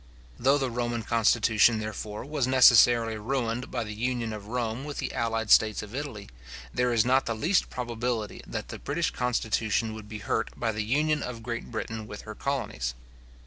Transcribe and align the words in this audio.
Though 0.39 0.57
the 0.57 0.71
Roman 0.71 1.03
constitution, 1.03 1.77
therefore, 1.77 2.25
was 2.25 2.47
necessarily 2.47 3.19
ruined 3.19 3.69
by 3.69 3.83
the 3.83 3.93
union 3.93 4.33
of 4.33 4.47
Rome 4.47 4.83
with 4.83 4.97
the 4.97 5.13
allied 5.13 5.51
states 5.51 5.83
of 5.83 5.93
Italy, 5.93 6.27
there 6.73 6.91
is 6.91 7.05
not 7.05 7.27
the 7.27 7.35
least 7.35 7.69
probability 7.69 8.41
that 8.47 8.69
the 8.69 8.79
British 8.79 9.11
constitution 9.11 9.93
would 9.93 10.09
be 10.09 10.17
hurt 10.17 10.59
by 10.59 10.71
the 10.71 10.81
union 10.81 11.21
of 11.21 11.43
Great 11.43 11.69
Britain 11.69 12.07
with 12.07 12.23
her 12.23 12.33
colonies. 12.33 12.95